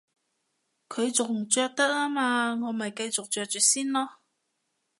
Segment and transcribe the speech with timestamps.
[0.89, 4.09] 佢仲着得吖嘛，我咪繼續着住先囉